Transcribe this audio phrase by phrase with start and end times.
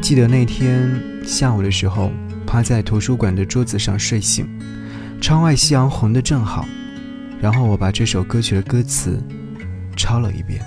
[0.00, 0.90] 记得那天
[1.24, 2.10] 下午的时候，
[2.46, 4.48] 趴在图书馆的桌子上睡醒，
[5.20, 6.66] 窗外夕阳红得正好，
[7.40, 9.22] 然后我把这首歌曲的歌词
[9.96, 10.64] 抄了一遍。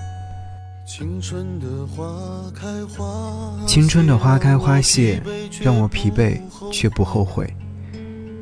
[0.86, 5.24] 青春的花开花，青春的花开花谢，
[5.62, 6.40] 让我疲惫
[6.72, 7.52] 却不后悔。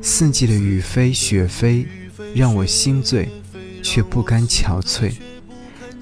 [0.02, 1.88] 四季的雨飞雪飞，
[2.36, 3.30] 让我心醉
[3.82, 5.14] 却不甘憔悴。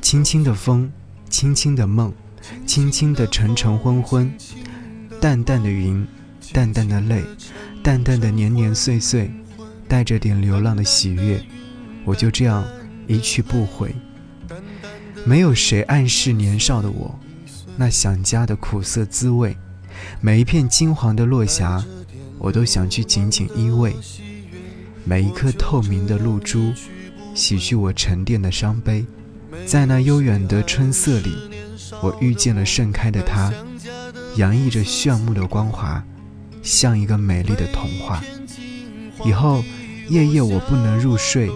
[0.02, 0.92] 轻轻的风，
[1.30, 2.14] 轻轻的梦，
[2.66, 4.32] 轻轻的晨晨昏昏。
[5.20, 6.08] 淡淡的云，
[6.54, 7.24] 淡淡的泪，
[7.84, 9.32] 淡淡的年年岁岁，
[9.88, 11.44] 带着点流浪的喜悦，
[12.06, 12.64] 我就这样
[13.08, 13.94] 一去不回。
[15.26, 17.20] 没有谁暗示年少的我，
[17.76, 19.58] 那想家的苦涩滋味。
[20.22, 21.84] 每一片金黄的落霞，
[22.38, 23.92] 我都想去紧紧依偎。
[25.04, 26.72] 每一颗透明的露珠，
[27.34, 29.04] 洗去我沉淀的伤悲。
[29.66, 31.36] 在那悠远的春色里，
[32.02, 33.52] 我遇见了盛开的她。
[34.36, 36.04] 洋溢着炫目的光华，
[36.62, 38.24] 像一个美丽的童话。
[39.26, 39.64] 以后
[40.10, 41.50] 夜夜我不能入睡，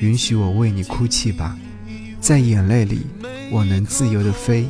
[0.00, 1.56] 允许我为你哭泣吧。
[2.20, 3.06] 在眼泪里，
[3.50, 4.68] 我能自由的飞。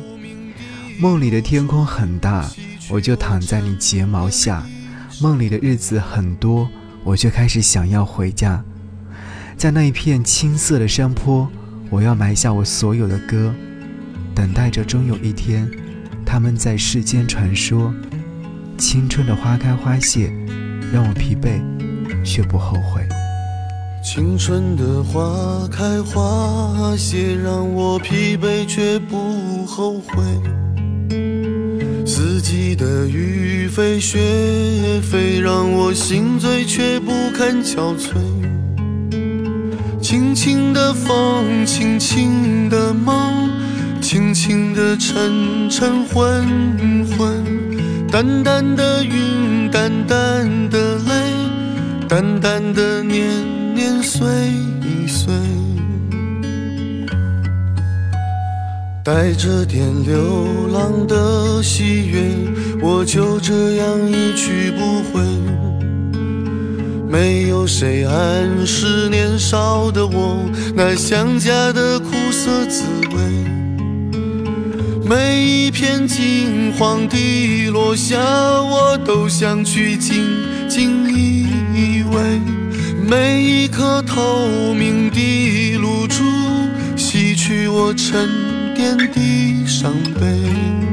[0.99, 2.47] 梦里的天空很大，
[2.89, 4.63] 我就躺在你睫毛下。
[5.19, 6.69] 梦里的日子很多，
[7.03, 8.63] 我却开始想要回家。
[9.57, 11.49] 在那一片青色的山坡，
[11.91, 13.53] 我要埋下我所有的歌，
[14.33, 15.69] 等待着终有一天。
[16.25, 17.93] 他们在世间传说，
[18.77, 20.31] 青春的花开花谢，
[20.93, 21.61] 让我疲惫，
[22.23, 23.05] 却不后悔。
[24.01, 30.23] 青春的花开花谢，让我疲惫却不后悔。
[32.05, 38.15] 四季的雨飞雪飞，让我心醉却不堪憔悴。
[40.01, 43.49] 轻轻的风，轻轻的梦。
[44.01, 46.43] 轻轻的晨晨昏
[47.17, 47.45] 昏，
[48.11, 51.13] 淡淡的云，淡淡的泪，
[52.09, 53.29] 淡淡的年
[53.75, 54.27] 年岁
[55.07, 55.31] 岁，
[59.01, 62.21] 带着点流浪的喜悦，
[62.81, 65.21] 我就这样一去不回。
[67.11, 73.17] 没有谁暗示年少的我，那想家的苦涩滋味。
[75.05, 80.23] 每一片金黄的落下，我都想去紧
[80.69, 82.39] 紧依偎；
[83.05, 86.23] 每一颗透明的露珠，
[86.95, 88.29] 洗去我沉
[88.73, 90.90] 淀的伤悲。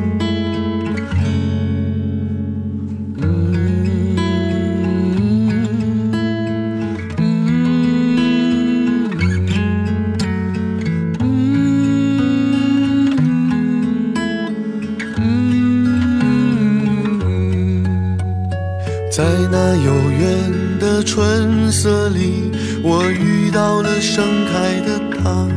[19.19, 22.53] 在那悠远的春色里，
[22.85, 25.49] 我遇到了盛开的她，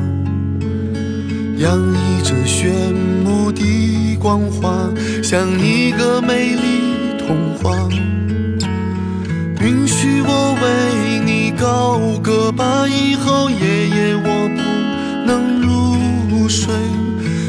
[1.57, 2.71] 洋溢着炫
[3.23, 4.89] 目的光华，
[5.21, 7.87] 像一个美丽童话。
[9.59, 14.61] 允许我为你高歌吧，以后夜夜我不
[15.27, 16.73] 能入睡。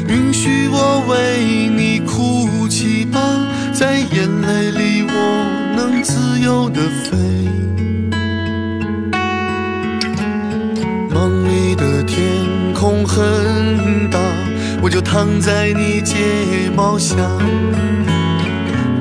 [0.07, 3.19] 允许我为你哭泣吧，
[3.73, 4.92] 在眼泪里。
[6.03, 7.17] 自由的飞，
[11.09, 12.19] 梦里的天
[12.73, 14.19] 空很大，
[14.81, 16.17] 我就躺在你睫
[16.75, 17.15] 毛下。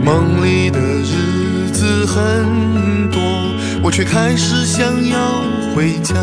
[0.05, 3.21] 梦里的日子很多，
[3.83, 5.43] 我却开始想要
[5.75, 6.15] 回家。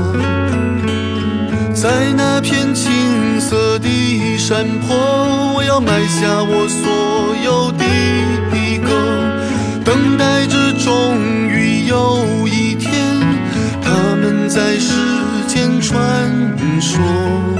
[1.73, 7.83] 在那片青色的山坡，我要埋下我所有的
[8.79, 8.89] 歌。
[9.85, 10.58] 等待着，
[10.89, 12.91] 终于有一天，
[13.79, 14.91] 他们在世
[15.47, 15.95] 间穿
[16.81, 17.58] 梭。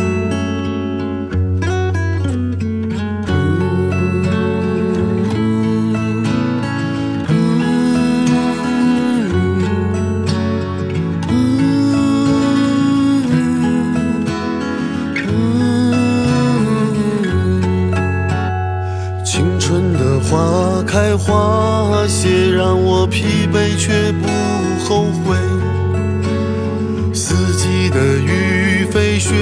[19.32, 20.82] 青春的花。
[20.88, 24.28] 开花谢，让我疲惫却不
[24.84, 25.38] 后悔。
[27.14, 29.36] 四季的雨飞雪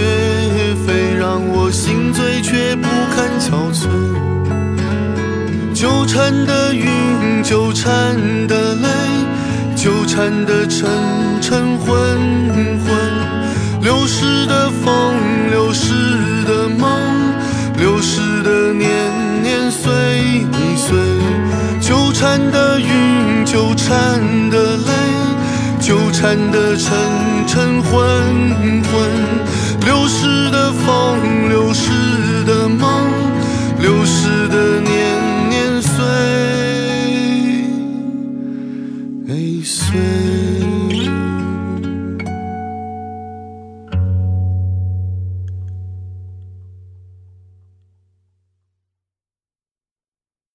[0.85, 3.87] 飞，让我心醉却不堪憔悴。
[5.73, 8.13] 纠缠的云，纠缠
[8.45, 8.89] 的泪，
[9.73, 10.89] 纠缠的晨
[11.39, 11.95] 晨昏
[12.83, 15.15] 昏，流逝的风，
[15.49, 16.36] 流逝。
[18.17, 18.89] 逝的年
[19.43, 19.93] 年岁
[20.75, 20.97] 岁，
[21.79, 24.91] 纠缠的云，纠缠的泪，
[25.79, 26.97] 纠缠的沉
[27.45, 28.01] 沉昏
[28.85, 28.91] 昏，
[29.85, 31.36] 流逝的风。